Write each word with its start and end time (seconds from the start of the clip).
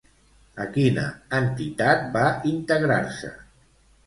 A 0.63 0.65
quina 0.77 1.03
entitat 1.39 2.09
va 2.17 2.25
integrar-se? 2.53 3.31